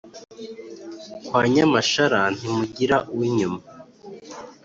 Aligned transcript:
Kwa 1.25 1.41
Nyamashara 1.53 2.19
ntimugira 2.37 2.97
uw'inyuma 3.13 3.59